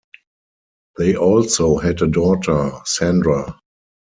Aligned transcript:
They 0.97 1.15
also 1.15 1.77
had 1.77 2.01
a 2.01 2.07
daughter, 2.07 2.71
Sandra. 2.85 3.59